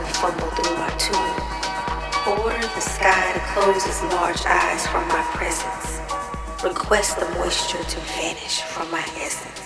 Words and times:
fumble 0.00 0.50
through 0.50 0.76
my 0.76 0.90
tomb. 0.98 2.42
Order 2.44 2.60
the 2.60 2.80
sky 2.80 3.32
to 3.32 3.40
close 3.52 3.86
its 3.86 4.02
large 4.04 4.44
eyes 4.46 4.86
from 4.86 5.06
my 5.08 5.22
presence. 5.34 6.00
Request 6.62 7.18
the 7.20 7.28
moisture 7.38 7.82
to 7.82 8.00
vanish 8.16 8.62
from 8.62 8.90
my 8.90 9.04
essence. 9.18 9.63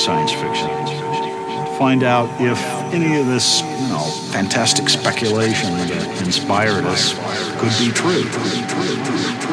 Science 0.00 0.32
fiction. 0.32 0.68
Find 1.76 2.02
out 2.02 2.28
if 2.40 2.58
any 2.94 3.20
of 3.20 3.26
this, 3.26 3.60
you 3.60 3.88
know, 3.88 4.04
fantastic 4.32 4.88
speculation 4.88 5.72
that 5.74 6.22
inspired 6.24 6.84
us 6.84 7.12
could 7.58 7.72
be 7.78 7.92
true. 7.92 9.49